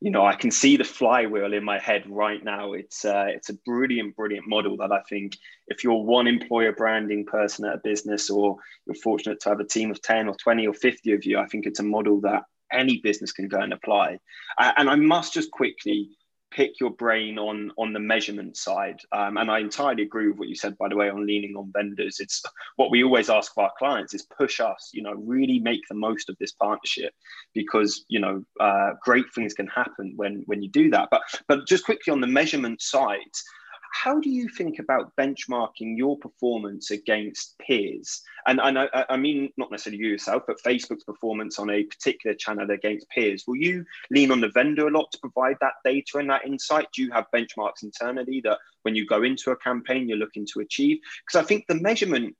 [0.00, 2.74] you know, I can see the flywheel in my head right now.
[2.74, 5.36] It's uh, it's a brilliant, brilliant model that I think
[5.68, 8.56] if you're one employer branding person at a business, or
[8.86, 11.46] you're fortunate to have a team of ten or twenty or fifty of you, I
[11.46, 14.18] think it's a model that any business can go and apply.
[14.58, 16.10] and I must just quickly
[16.50, 19.00] pick your brain on on the measurement side.
[19.12, 21.72] Um, and i entirely agree with what you said by the way on leaning on
[21.72, 22.20] vendors.
[22.20, 22.42] It's
[22.76, 25.94] what we always ask of our clients is push us you know really make the
[25.94, 27.12] most of this partnership
[27.54, 31.08] because you know uh, great things can happen when when you do that.
[31.10, 33.18] But but just quickly on the measurement side
[33.92, 38.22] how do you think about benchmarking your performance against peers?
[38.46, 42.34] And, and I, I, mean, not necessarily you yourself, but Facebook's performance on a particular
[42.34, 43.44] channel against peers.
[43.46, 46.86] Will you lean on the vendor a lot to provide that data and that insight?
[46.94, 50.60] Do you have benchmarks internally that when you go into a campaign, you're looking to
[50.60, 50.98] achieve?
[51.26, 52.36] Because I think the measurement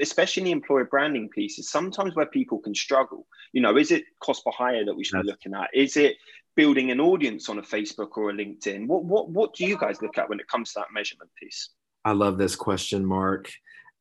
[0.00, 3.26] especially in the employer branding piece, is sometimes where people can struggle.
[3.52, 5.24] You know, is it cost per hire that we should yes.
[5.24, 5.70] be looking at?
[5.72, 6.16] Is it
[6.56, 8.86] building an audience on a Facebook or a LinkedIn?
[8.86, 11.70] What what what do you guys look at when it comes to that measurement piece?
[12.04, 13.50] I love this question, Mark.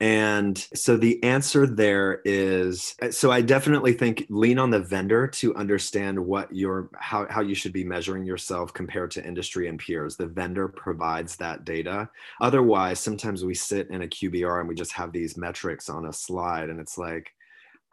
[0.02, 5.56] And so the answer there is so I definitely think lean on the vendor to
[5.56, 10.18] understand what your how, how you should be measuring yourself compared to industry and peers.
[10.18, 12.10] The vendor provides that data.
[12.42, 16.14] Otherwise, sometimes we sit in a QBR and we just have these metrics on a
[16.14, 17.32] slide and it's like,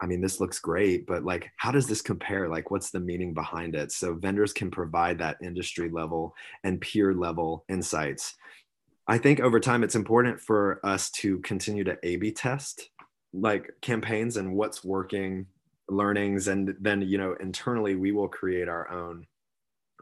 [0.01, 2.47] I mean, this looks great, but like, how does this compare?
[2.47, 3.91] Like, what's the meaning behind it?
[3.91, 6.33] So, vendors can provide that industry level
[6.63, 8.35] and peer level insights.
[9.07, 12.89] I think over time it's important for us to continue to A B test
[13.33, 15.45] like campaigns and what's working,
[15.89, 19.25] learnings, and then, you know, internally we will create our own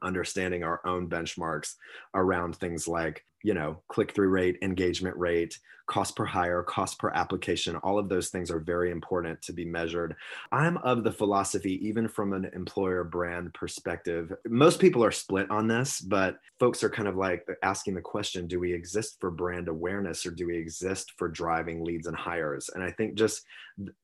[0.04, 1.76] understanding our own benchmarks
[2.14, 7.10] around things like you know click through rate engagement rate cost per hire cost per
[7.12, 10.16] application all of those things are very important to be measured.
[10.52, 15.68] I'm of the philosophy even from an employer brand perspective most people are split on
[15.68, 19.70] this but folks are kind of like asking the question do we exist for brand
[19.70, 22.70] awareness or do we exist for driving leads and hires?
[22.74, 23.44] And i think just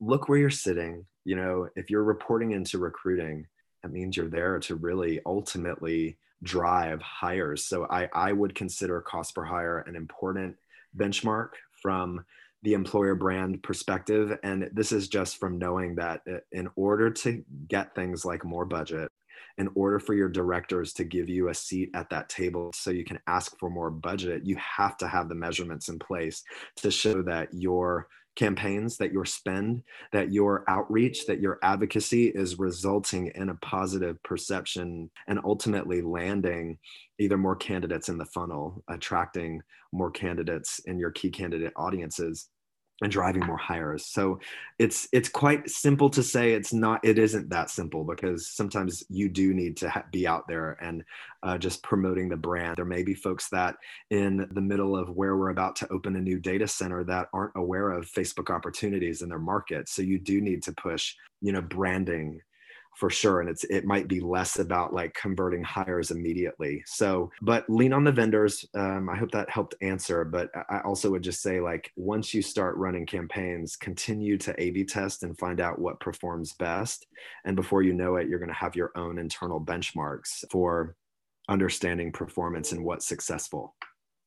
[0.00, 1.04] look where you're sitting.
[1.26, 3.46] You know if you're reporting into recruiting
[3.82, 7.64] that means you're there to really ultimately drive hires.
[7.64, 10.56] So I, I would consider cost per hire an important
[10.96, 11.48] benchmark
[11.82, 12.24] from
[12.62, 14.38] the employer brand perspective.
[14.42, 18.64] And this is just from knowing that uh, in order to get things like more
[18.64, 19.10] budget,
[19.58, 23.04] in order for your directors to give you a seat at that table so you
[23.04, 26.42] can ask for more budget, you have to have the measurements in place
[26.76, 32.58] to show that your campaigns, that your spend, that your outreach, that your advocacy is
[32.58, 36.78] resulting in a positive perception and ultimately landing
[37.18, 39.60] either more candidates in the funnel, attracting
[39.92, 42.48] more candidates in your key candidate audiences
[43.02, 44.06] and driving more hires.
[44.06, 44.38] So
[44.78, 49.28] it's it's quite simple to say it's not it isn't that simple because sometimes you
[49.28, 51.02] do need to ha- be out there and
[51.42, 52.76] uh, just promoting the brand.
[52.76, 53.76] There may be folks that
[54.10, 57.56] in the middle of where we're about to open a new data center that aren't
[57.56, 59.88] aware of facebook opportunities in their market.
[59.88, 62.40] So you do need to push you know branding
[62.96, 66.82] for sure and it's it might be less about like converting hires immediately.
[66.86, 71.10] So but lean on the vendors um, i hope that helped answer but i also
[71.10, 75.38] would just say like once you start running campaigns continue to a b test and
[75.38, 77.06] find out what performs best
[77.44, 80.96] and before you know it you're going to have your own internal benchmarks for
[81.48, 83.74] understanding performance and what's successful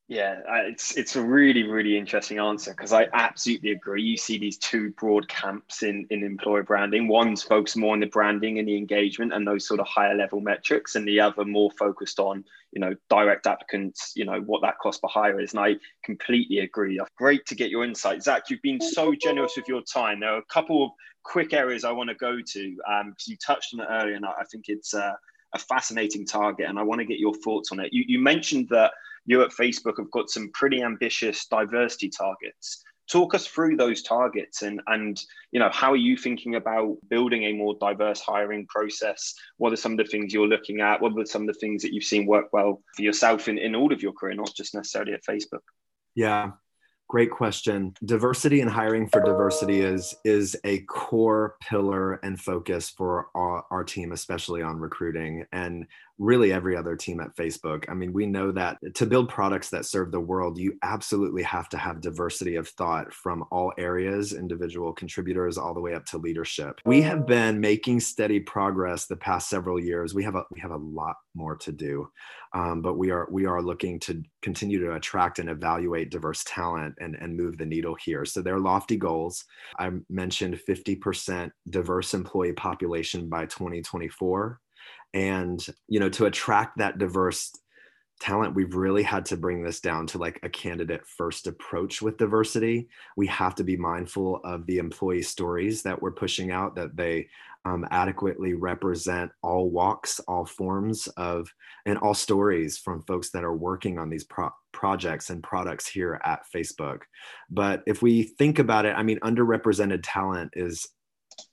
[0.09, 4.01] yeah, it's it's a really really interesting answer because I absolutely agree.
[4.01, 7.09] You see these two broad camps in in employer branding.
[7.09, 10.39] One's focused more on the branding and the engagement and those sort of higher level
[10.39, 14.79] metrics, and the other more focused on you know direct applicants, you know what that
[14.79, 15.51] cost per hire is.
[15.51, 17.01] And I completely agree.
[17.17, 18.49] Great to get your insight, Zach.
[18.49, 20.21] You've been so generous with your time.
[20.21, 20.91] There are a couple of
[21.23, 24.25] quick areas I want to go to because um, you touched on it earlier, and
[24.25, 25.17] I think it's a
[25.57, 27.91] fascinating target, and I want to get your thoughts on it.
[27.91, 28.93] You you mentioned that
[29.27, 32.83] you at Facebook have got some pretty ambitious diversity targets.
[33.09, 37.43] Talk us through those targets and and you know how are you thinking about building
[37.43, 39.33] a more diverse hiring process?
[39.57, 40.99] What are some of the things you're looking at?
[41.01, 43.75] What are some of the things that you've seen work well for yourself in, in
[43.75, 45.61] all of your career, not just necessarily at Facebook?
[46.15, 46.51] Yeah,
[47.09, 47.93] Great question.
[48.03, 53.85] Diversity and hiring for diversity is is a core pillar and focus for our, our,
[53.85, 55.87] team, especially on recruiting and
[56.17, 57.85] really every other team at Facebook.
[57.89, 61.69] I mean, we know that to build products that serve the world, you absolutely have
[61.69, 66.17] to have diversity of thought from all areas, individual contributors, all the way up to
[66.17, 66.81] leadership.
[66.85, 70.13] We have been making steady progress the past several years.
[70.13, 72.09] We have a we have a lot more to do
[72.53, 76.95] um, but we are we are looking to continue to attract and evaluate diverse talent
[76.99, 78.25] and and move the needle here.
[78.25, 79.45] So there are lofty goals.
[79.77, 84.59] I mentioned 50% diverse employee population by 2024,
[85.13, 87.51] and you know to attract that diverse
[88.19, 92.17] talent we've really had to bring this down to like a candidate first approach with
[92.17, 92.87] diversity.
[93.15, 97.27] We have to be mindful of the employee stories that we're pushing out that they
[97.65, 101.47] um, adequately represent all walks all forms of
[101.85, 106.19] and all stories from folks that are working on these pro- projects and products here
[106.23, 107.01] at facebook.
[107.49, 110.87] But if we think about it i mean underrepresented talent is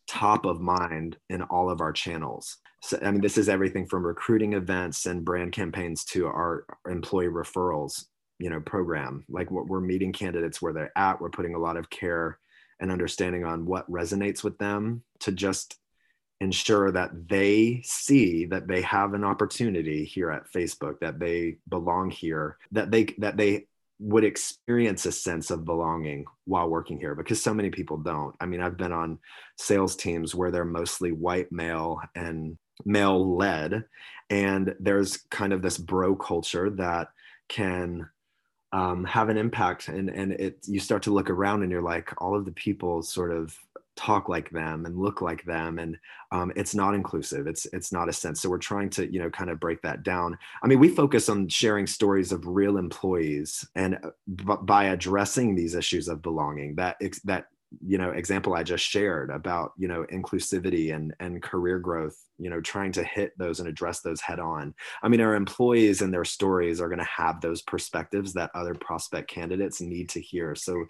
[0.07, 4.05] top of mind in all of our channels so, I mean, this is everything from
[4.05, 8.05] recruiting events and brand campaigns to our employee referrals,
[8.39, 9.25] you know, program.
[9.27, 11.19] Like what we're meeting candidates where they're at.
[11.19, 12.39] We're putting a lot of care
[12.81, 15.79] and understanding on what resonates with them to just
[16.43, 22.11] ensure that they see that they have an opportunity here at Facebook, that they belong
[22.11, 23.67] here, that they that they
[23.99, 28.35] would experience a sense of belonging while working here because so many people don't.
[28.41, 29.21] I mean, I've been on
[29.57, 33.85] sales teams where they're mostly white male and male led
[34.31, 37.09] and there's kind of this bro culture that
[37.49, 38.09] can
[38.73, 39.89] um, have an impact.
[39.89, 43.03] And and it you start to look around and you're like all of the people
[43.03, 43.57] sort of
[43.97, 45.79] talk like them and look like them.
[45.79, 45.97] And
[46.33, 47.47] um, it's not inclusive.
[47.47, 48.41] It's it's not a sense.
[48.41, 50.37] So we're trying to you know kind of break that down.
[50.63, 55.55] I mean we focus on sharing stories of real employees and uh, b- by addressing
[55.55, 57.47] these issues of belonging that that
[57.81, 62.51] you know example i just shared about you know inclusivity and and career growth you
[62.51, 64.75] know trying to hit those and address those head on.
[65.03, 68.75] I mean our employees and their stories are going to have those perspectives that other
[68.75, 70.55] prospect candidates need to hear.
[70.55, 70.85] So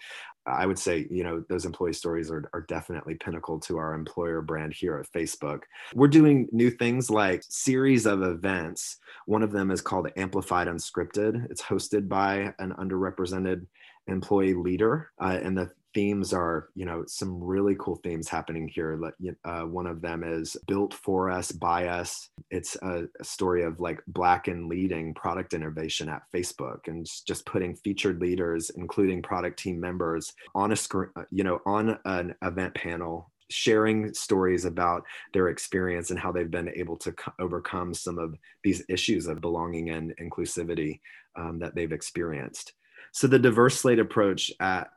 [0.46, 4.42] i would say you know those employee stories are, are definitely pinnacle to our employer
[4.42, 5.60] brand here at facebook.
[5.94, 8.98] We're doing new things like series of events.
[9.26, 11.50] One of them is called amplified unscripted.
[11.50, 13.66] It's hosted by an underrepresented
[14.06, 19.00] employee leader uh, and the themes are you know some really cool themes happening here
[19.44, 22.28] uh, one of them is built for us by us.
[22.50, 27.74] It's a, story of like black and leading product innovation at facebook and just putting
[27.74, 32.74] featured leaders including product team members on a screen uh, you know on an event
[32.74, 38.18] panel sharing stories about their experience and how they've been able to co- overcome some
[38.18, 41.00] of these issues of belonging and inclusivity
[41.36, 42.72] um, that they've experienced.
[43.12, 44.88] So the diverse slate approach at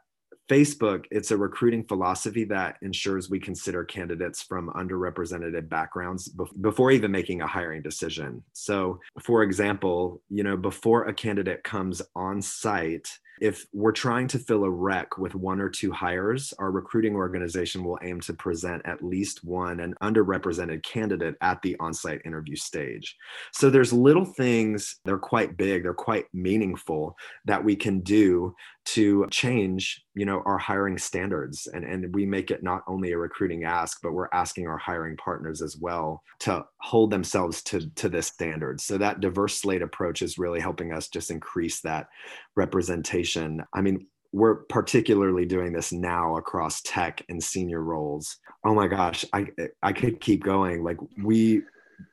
[0.47, 6.29] Facebook, it's a recruiting philosophy that ensures we consider candidates from underrepresented backgrounds
[6.61, 8.41] before even making a hiring decision.
[8.53, 13.09] So, for example, you know, before a candidate comes on site,
[13.39, 17.83] if we're trying to fill a rec with one or two hires, our recruiting organization
[17.83, 23.15] will aim to present at least one an underrepresented candidate at the on-site interview stage.
[23.53, 27.15] So there's little things, they're quite big, they're quite meaningful
[27.45, 28.55] that we can do
[28.87, 33.17] to change you know our hiring standards and and we make it not only a
[33.17, 38.07] recruiting ask but we're asking our hiring partners as well to hold themselves to to
[38.07, 42.07] this standard so that diverse slate approach is really helping us just increase that
[42.55, 43.26] representation
[43.73, 49.25] i mean we're particularly doing this now across tech and senior roles oh my gosh
[49.33, 49.45] i
[49.83, 51.61] i could keep going like we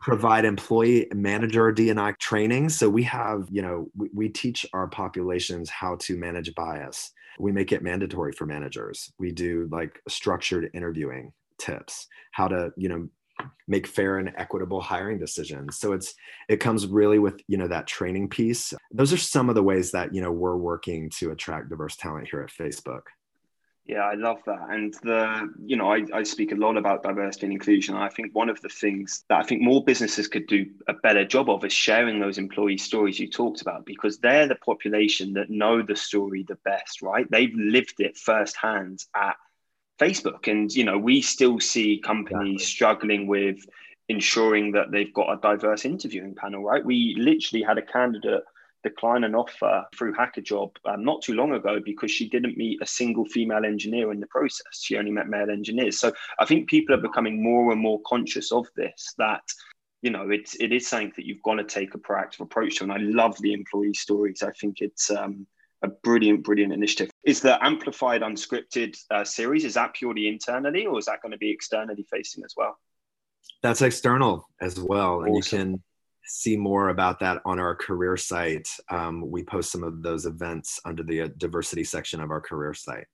[0.01, 2.69] provide employee manager DNI training.
[2.69, 7.13] So we have, you know, we, we, teach our populations how to manage bias.
[7.39, 9.13] We make it mandatory for managers.
[9.19, 13.09] We do like structured interviewing tips, how to, you know,
[13.69, 15.79] make fair and equitable hiring decisions.
[15.79, 16.15] So it's
[16.49, 18.75] it comes really with, you know, that training piece.
[18.93, 22.29] Those are some of the ways that, you know, we're working to attract diverse talent
[22.31, 23.03] here at Facebook.
[23.87, 24.71] Yeah, I love that.
[24.71, 27.95] And the, you know, I, I speak a lot about diversity and inclusion.
[27.95, 31.27] I think one of the things that I think more businesses could do a better
[31.27, 35.51] job of is sharing those employee stories you talked about because they're the population that
[35.51, 37.31] know the story the best, right?
[37.31, 39.37] They've lived it firsthand at
[40.01, 40.49] Facebook.
[40.49, 42.65] And, you know, we still see companies exactly.
[42.65, 43.59] struggling with
[44.09, 46.85] ensuring that they've got a diverse interviewing panel, right?
[46.85, 48.43] We literally had a candidate
[48.83, 52.87] decline an offer through hackajob um, not too long ago because she didn't meet a
[52.87, 54.83] single female engineer in the process.
[54.83, 55.99] She only met male engineers.
[55.99, 59.43] So I think people are becoming more and more conscious of this that
[60.03, 62.85] you know it's it is something that you've got to take a proactive approach to
[62.85, 65.47] and i love the employee stories i think it's um,
[65.85, 70.99] a brilliant brilliant initiative is the amplified unscripted uh, series is that purely internally or
[70.99, 72.77] is that going to be externally facing as well
[73.63, 75.27] that's external as well awesome.
[75.27, 75.83] and you can
[76.25, 78.69] see more about that on our career site.
[78.89, 82.75] Um, we post some of those events under the uh, diversity section of our career
[82.75, 83.07] site.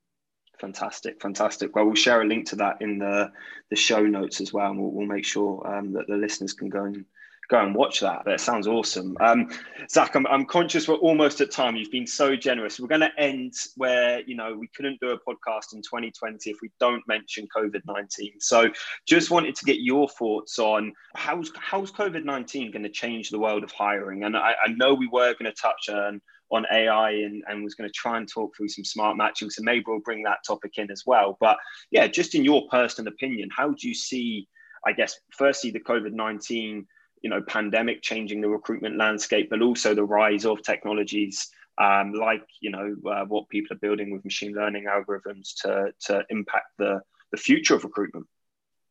[0.59, 1.75] Fantastic, fantastic.
[1.75, 3.31] Well, we'll share a link to that in the,
[3.69, 6.69] the show notes as well, and we'll, we'll make sure um, that the listeners can
[6.69, 7.05] go and
[7.49, 8.23] go and watch that.
[8.25, 9.17] That sounds awesome.
[9.19, 9.49] Um,
[9.89, 11.75] Zach, I'm, I'm conscious we're almost at time.
[11.75, 12.79] You've been so generous.
[12.79, 16.57] We're going to end where, you know, we couldn't do a podcast in 2020 if
[16.61, 18.39] we don't mention COVID 19.
[18.39, 18.69] So
[19.05, 23.39] just wanted to get your thoughts on how's, how's COVID 19 going to change the
[23.39, 24.23] world of hiring?
[24.23, 26.21] And I, I know we were going to touch on
[26.51, 29.49] on AI and, and was going to try and talk through some smart matching.
[29.49, 31.37] So maybe we'll bring that topic in as well.
[31.39, 31.57] But
[31.91, 34.47] yeah, just in your personal opinion, how do you see,
[34.85, 36.85] I guess, firstly, the COVID 19
[37.21, 42.45] you know pandemic changing the recruitment landscape, but also the rise of technologies um, like
[42.59, 47.01] you know uh, what people are building with machine learning algorithms to to impact the
[47.31, 48.27] the future of recruitment.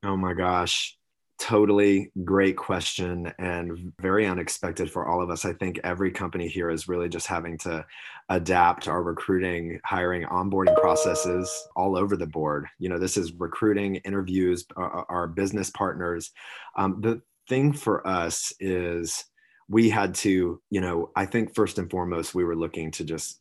[0.02, 0.96] Oh my gosh,
[1.38, 5.44] totally great question and very unexpected for all of us.
[5.44, 7.84] I think every company here is really just having to
[8.30, 12.66] adapt our recruiting, hiring, onboarding processes all over the board.
[12.78, 16.30] You know, this is recruiting, interviews, our, our business partners.
[16.76, 17.20] Um, the
[17.50, 19.24] thing for us is
[19.68, 23.40] we had to, you know, I think first and foremost, we were looking to just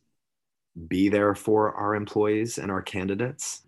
[0.88, 3.62] be there for our employees and our candidates.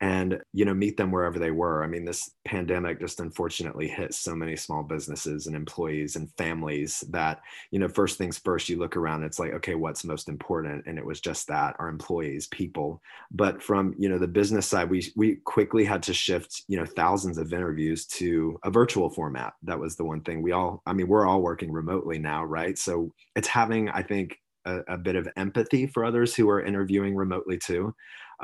[0.00, 1.82] And you know meet them wherever they were.
[1.84, 7.04] I mean this pandemic just unfortunately hit so many small businesses and employees and families
[7.10, 7.40] that
[7.70, 10.84] you know first things first you look around it's like okay what's most important?
[10.86, 13.00] And it was just that our employees people.
[13.30, 16.86] But from you know the business side we we quickly had to shift you know
[16.86, 19.54] thousands of interviews to a virtual format.
[19.62, 20.42] That was the one thing.
[20.42, 22.76] We all i mean we're all working remotely now right?
[22.78, 27.14] So it's having i think a, a bit of empathy for others who are interviewing
[27.14, 27.94] remotely too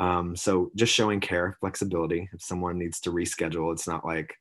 [0.01, 2.29] um, so just showing care, flexibility.
[2.33, 4.35] If someone needs to reschedule, it's not like,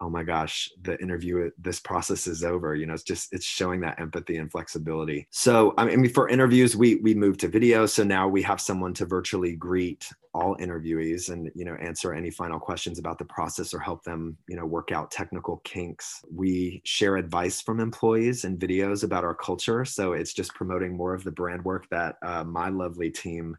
[0.00, 2.74] oh my gosh, the interview, this process is over.
[2.74, 5.26] You know, it's just it's showing that empathy and flexibility.
[5.30, 7.86] So I mean, for interviews, we we moved to video.
[7.86, 12.30] So now we have someone to virtually greet all interviewees and you know answer any
[12.30, 16.80] final questions about the process or help them you know work out technical kinks we
[16.84, 21.24] share advice from employees and videos about our culture so it's just promoting more of
[21.24, 23.56] the brand work that uh, my lovely team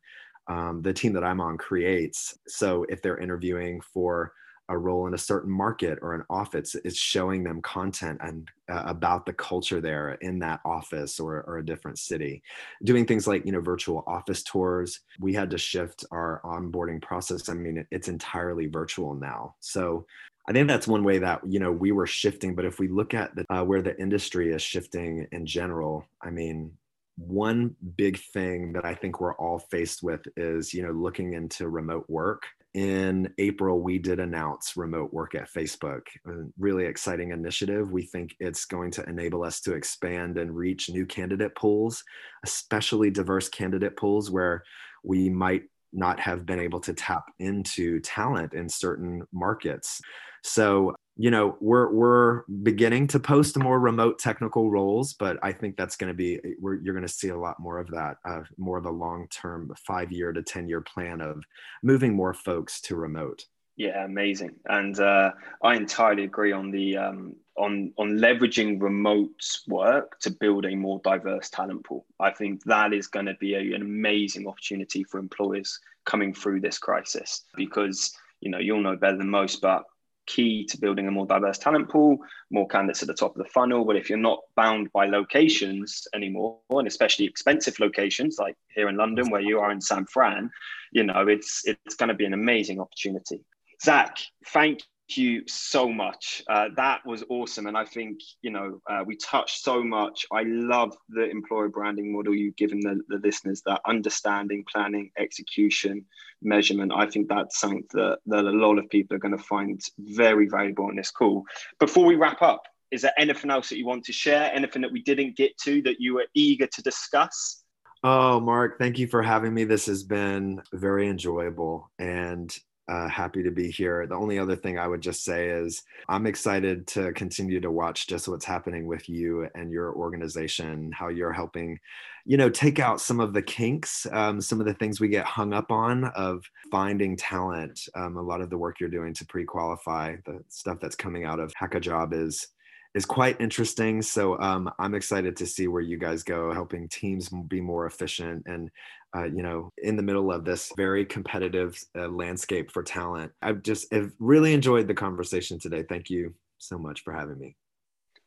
[0.50, 2.38] um, the team that I'm on creates.
[2.48, 4.34] So if they're interviewing for
[4.70, 8.84] a role in a certain market or an office, it's showing them content and uh,
[8.86, 12.44] about the culture there in that office or, or a different city.
[12.84, 15.02] Doing things like you know virtual office tours.
[15.20, 17.50] We had to shift our onboarding process.
[17.50, 19.56] I mean, it's entirely virtual now.
[19.60, 20.06] So
[20.48, 22.56] I think that's one way that you know we were shifting.
[22.56, 26.30] But if we look at the, uh, where the industry is shifting in general, I
[26.30, 26.72] mean,
[27.20, 31.68] one big thing that I think we're all faced with is, you know, looking into
[31.68, 32.44] remote work.
[32.76, 37.92] In April, we did announce remote work at Facebook, a really exciting initiative.
[37.92, 42.04] We think it's going to enable us to expand and reach new candidate pools,
[42.46, 44.64] especially diverse candidate pools where
[45.04, 50.00] we might not have been able to tap into talent in certain markets.
[50.44, 55.76] So you know we're we're beginning to post more remote technical roles but i think
[55.76, 58.78] that's going to be you're going to see a lot more of that uh, more
[58.78, 61.44] of a long term five year to ten year plan of
[61.84, 63.46] moving more folks to remote.
[63.76, 64.56] Yeah amazing.
[64.66, 70.66] And uh, i entirely agree on the um, on on leveraging remote work to build
[70.66, 72.06] a more diverse talent pool.
[72.22, 76.62] I think that is going to be a, an amazing opportunity for employers coming through
[76.62, 79.84] this crisis because you know you'll know better than most but
[80.30, 82.20] key to building a more diverse talent pool,
[82.52, 83.84] more candidates at the top of the funnel.
[83.84, 88.96] But if you're not bound by locations anymore, and especially expensive locations like here in
[88.96, 90.52] London, where you are in San Fran,
[90.92, 93.44] you know, it's it's going to be an amazing opportunity.
[93.84, 94.18] Zach,
[94.48, 94.82] thank
[95.18, 96.44] you so much.
[96.50, 97.68] Uh, that was awesome.
[97.68, 100.26] And I think, you know, uh, we touched so much.
[100.32, 106.06] I love the employer branding model you've given the, the listeners that understanding, planning, execution,
[106.42, 106.92] measurement.
[106.96, 110.48] I think that's something that, that a lot of people are going to find very
[110.48, 111.44] valuable in this call.
[111.80, 114.52] Before we wrap up, is there anything else that you want to share?
[114.54, 117.64] Anything that we didn't get to that you were eager to discuss?
[118.04, 119.66] Oh, Mark, thank you for having me.
[119.66, 121.92] This has been very enjoyable.
[122.00, 122.58] And
[122.90, 124.08] uh, happy to be here.
[124.08, 128.08] The only other thing I would just say is I'm excited to continue to watch
[128.08, 131.80] just what's happening with you and your organization, how you're helping,
[132.26, 135.26] you know, take out some of the kinks, um, some of the things we get
[135.26, 137.88] hung up on of finding talent.
[137.94, 141.40] Um, a lot of the work you're doing to pre-qualify the stuff that's coming out
[141.40, 142.48] of hackajob is
[142.96, 144.02] is quite interesting.
[144.02, 148.44] So um, I'm excited to see where you guys go, helping teams be more efficient
[148.48, 148.72] and
[149.16, 153.32] uh, you know in the middle of this very competitive uh, landscape for talent.
[153.42, 155.84] I've just have really enjoyed the conversation today.
[155.84, 157.56] Thank you so much for having me.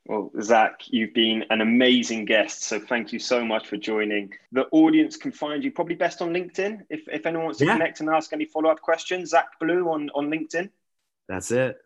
[0.07, 2.65] Well, Zach, you've been an amazing guest.
[2.65, 4.33] So thank you so much for joining.
[4.51, 6.87] The audience can find you probably best on LinkedIn.
[6.91, 7.75] If, if anyone wants to yeah.
[7.75, 10.71] connect and ask any follow up questions, Zach Blue on, on LinkedIn.
[11.29, 11.77] That's it.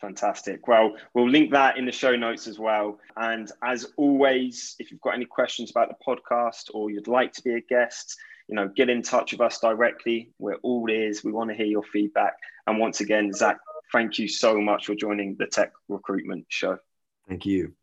[0.00, 0.66] Fantastic.
[0.66, 2.98] Well, we'll link that in the show notes as well.
[3.16, 7.42] And as always, if you've got any questions about the podcast or you'd like to
[7.42, 8.16] be a guest,
[8.48, 10.30] you know, get in touch with us directly.
[10.38, 11.22] We're all ears.
[11.22, 12.32] We want to hear your feedback.
[12.66, 13.58] And once again, Zach,
[13.92, 16.78] thank you so much for joining the Tech Recruitment Show.
[17.28, 17.74] Thank you.